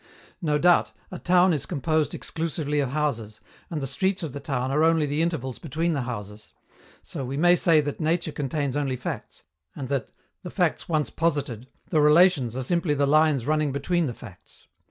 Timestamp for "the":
3.83-3.85, 4.33-4.39, 5.05-5.21, 5.93-6.01, 10.41-10.49, 11.91-12.01, 12.95-13.05, 14.07-14.15